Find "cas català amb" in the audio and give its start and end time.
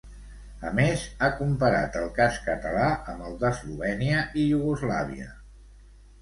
2.15-3.27